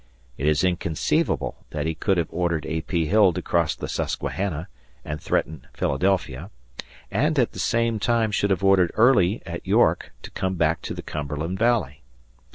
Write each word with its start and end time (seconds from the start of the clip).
It 0.35 0.47
is 0.47 0.63
inconceivable 0.63 1.63
that 1.69 1.85
he 1.85 1.93
could 1.93 2.17
have 2.17 2.27
ordered 2.31 2.65
A. 2.65 2.81
P. 2.81 3.05
Hill 3.05 3.33
to 3.33 3.41
cross 3.43 3.75
the 3.75 3.87
Susquehanna 3.87 4.67
and 5.05 5.21
threaten 5.21 5.67
Philadelphia, 5.73 6.49
and 7.11 7.37
at 7.37 7.51
the 7.51 7.59
same 7.59 7.99
time 7.99 8.31
should 8.31 8.49
have 8.49 8.63
ordered 8.63 8.89
Early, 8.95 9.43
at 9.45 9.63
York, 9.67 10.11
to 10.23 10.31
come 10.31 10.55
back 10.55 10.81
to 10.81 10.95
the 10.95 11.03
Cumberland 11.03 11.59
Valley. 11.59 12.01